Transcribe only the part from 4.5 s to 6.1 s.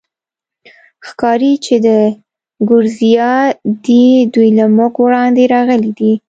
له موږ وړاندې راغلي